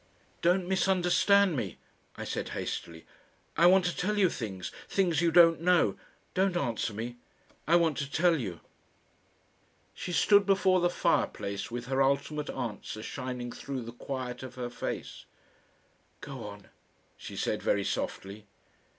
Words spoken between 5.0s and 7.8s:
you don't know. Don't answer me. I